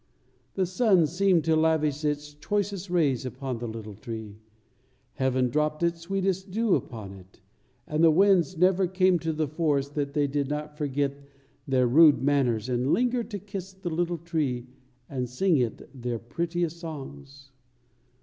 The 0.55 0.65
sun 0.65 1.05
seemed 1.05 1.43
to 1.43 1.55
lavish 1.55 2.03
its 2.03 2.33
choicest 2.33 2.89
rays 2.89 3.23
upon 3.23 3.59
the 3.59 3.67
little 3.67 3.93
tree, 3.93 4.39
heaven 5.13 5.49
dropped 5.49 5.83
its 5.83 5.99
sweetest 6.01 6.49
dew 6.49 6.73
upon 6.73 7.13
it, 7.13 7.39
and 7.85 8.03
the 8.03 8.09
winds 8.09 8.57
never 8.57 8.87
came 8.87 9.19
to 9.19 9.31
the 9.31 9.47
forest 9.47 9.93
that 9.93 10.13
they 10.13 10.25
did 10.25 10.49
not 10.49 10.75
forget 10.75 11.13
their 11.67 11.85
rude 11.85 12.19
manners 12.19 12.67
and 12.67 12.91
linger 12.91 13.23
to 13.25 13.37
kiss 13.37 13.73
the 13.73 13.91
little 13.91 14.17
tree 14.17 14.65
and 15.07 15.29
sing 15.29 15.57
it 15.57 15.87
their 16.01 16.17
prettiest 16.17 16.79
songs. 16.79 17.51